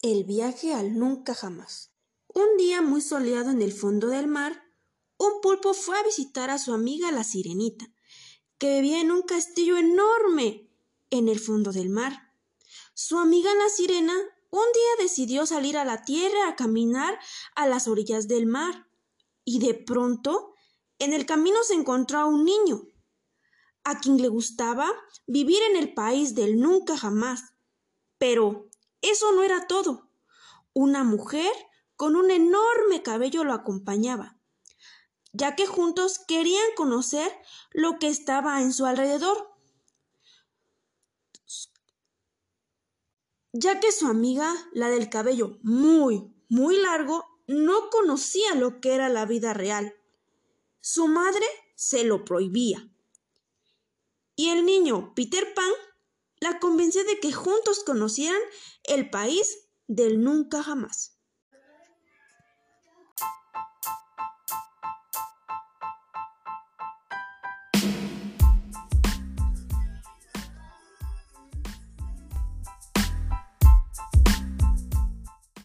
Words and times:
El 0.00 0.22
viaje 0.22 0.72
al 0.72 0.96
nunca 0.96 1.34
jamás. 1.34 1.90
Un 2.28 2.56
día 2.56 2.82
muy 2.82 3.00
soleado 3.00 3.50
en 3.50 3.60
el 3.60 3.72
fondo 3.72 4.06
del 4.06 4.28
mar, 4.28 4.62
un 5.16 5.40
pulpo 5.40 5.74
fue 5.74 5.98
a 5.98 6.04
visitar 6.04 6.50
a 6.50 6.58
su 6.60 6.72
amiga 6.72 7.10
la 7.10 7.24
sirenita, 7.24 7.92
que 8.58 8.80
vivía 8.80 9.00
en 9.00 9.10
un 9.10 9.22
castillo 9.22 9.76
enorme 9.76 10.70
en 11.10 11.28
el 11.28 11.40
fondo 11.40 11.72
del 11.72 11.88
mar. 11.88 12.32
Su 12.94 13.18
amiga 13.18 13.52
la 13.54 13.68
sirena 13.70 14.14
un 14.50 14.66
día 14.72 15.02
decidió 15.02 15.46
salir 15.46 15.76
a 15.76 15.84
la 15.84 16.04
tierra 16.04 16.46
a 16.46 16.54
caminar 16.54 17.18
a 17.56 17.66
las 17.66 17.88
orillas 17.88 18.28
del 18.28 18.46
mar, 18.46 18.88
y 19.44 19.58
de 19.58 19.74
pronto 19.74 20.54
en 21.00 21.12
el 21.12 21.26
camino 21.26 21.58
se 21.64 21.74
encontró 21.74 22.20
a 22.20 22.26
un 22.26 22.44
niño, 22.44 22.86
a 23.82 23.98
quien 23.98 24.22
le 24.22 24.28
gustaba 24.28 24.88
vivir 25.26 25.58
en 25.70 25.76
el 25.76 25.92
país 25.92 26.36
del 26.36 26.60
nunca 26.60 26.96
jamás. 26.96 27.52
Pero 28.18 28.68
eso 29.10 29.32
no 29.32 29.42
era 29.42 29.66
todo. 29.66 30.10
Una 30.72 31.04
mujer 31.04 31.52
con 31.96 32.16
un 32.16 32.30
enorme 32.30 33.02
cabello 33.02 33.44
lo 33.44 33.52
acompañaba, 33.52 34.38
ya 35.32 35.56
que 35.56 35.66
juntos 35.66 36.20
querían 36.20 36.66
conocer 36.76 37.32
lo 37.72 37.98
que 37.98 38.08
estaba 38.08 38.62
en 38.62 38.72
su 38.72 38.86
alrededor. 38.86 39.52
Ya 43.52 43.80
que 43.80 43.90
su 43.90 44.06
amiga, 44.06 44.54
la 44.72 44.88
del 44.88 45.10
cabello 45.10 45.58
muy, 45.62 46.32
muy 46.48 46.78
largo, 46.78 47.24
no 47.48 47.90
conocía 47.90 48.54
lo 48.54 48.80
que 48.80 48.94
era 48.94 49.08
la 49.08 49.24
vida 49.24 49.54
real. 49.54 49.96
Su 50.80 51.08
madre 51.08 51.46
se 51.74 52.04
lo 52.04 52.24
prohibía. 52.24 52.88
Y 54.36 54.50
el 54.50 54.64
niño 54.64 55.14
Peter 55.16 55.52
Pan 55.54 55.72
la 56.40 56.58
convenció 56.58 57.04
de 57.04 57.20
que 57.20 57.32
juntos 57.32 57.82
conocieran 57.84 58.40
el 58.84 59.10
país 59.10 59.68
del 59.86 60.22
nunca 60.22 60.62
jamás. 60.62 61.17